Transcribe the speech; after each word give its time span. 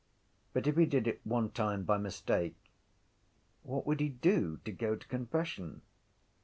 But 0.51 0.65
if 0.65 0.77
he 0.77 0.87
did 0.87 1.05
it 1.07 1.21
one 1.23 1.51
time 1.51 1.83
by 1.83 1.99
mistake 1.99 2.55
what 3.61 3.85
would 3.85 3.99
he 3.99 4.09
do 4.09 4.59
to 4.65 4.71
go 4.71 4.95
to 4.95 5.07
confession? 5.07 5.83